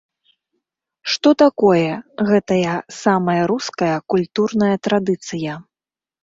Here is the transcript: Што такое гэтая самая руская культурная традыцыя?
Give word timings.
Што 1.15 1.29
такое 1.43 1.89
гэтая 2.29 2.73
самая 3.03 3.37
руская 3.53 3.91
культурная 4.15 4.71
традыцыя? 4.89 5.61